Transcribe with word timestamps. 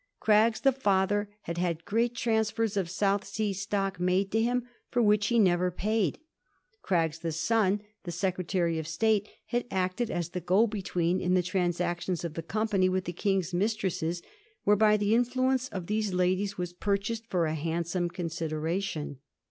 Craggs 0.19 0.59
the 0.61 0.71
father 0.71 1.29
had 1.43 1.59
had 1.59 1.85
great 1.85 2.15
transfers 2.15 2.75
of 2.75 2.89
South 2.89 3.23
Sea 3.23 3.53
stock 3.53 3.99
made 3.99 4.31
to 4.31 4.41
him, 4.41 4.63
for 4.89 4.99
which 4.99 5.27
he 5.27 5.37
never 5.37 5.69
paid. 5.69 6.17
Craggs 6.81 7.19
the 7.19 7.31
son, 7.31 7.81
the 8.03 8.09
Secre 8.09 8.47
tary 8.47 8.79
of 8.79 8.87
State, 8.87 9.29
had 9.45 9.67
acted 9.69 10.09
as 10.09 10.29
the 10.29 10.41
go 10.41 10.65
between 10.65 11.21
in 11.21 11.35
the 11.35 11.43
transactions 11.43 12.23
of 12.25 12.33
the 12.33 12.41
Company 12.41 12.89
with 12.89 13.05
the 13.05 13.13
King's 13.13 13.53
mis 13.53 13.75
tresses, 13.75 14.23
whereby 14.63 14.97
the 14.97 15.13
influence 15.13 15.67
of 15.69 15.85
these 15.85 16.15
ladies 16.15 16.57
was 16.57 16.73
purchased 16.73 17.27
for 17.29 17.45
a 17.45 17.53
ha, 17.53 17.81
ndsome 17.81 18.11
consideration. 18.11 19.19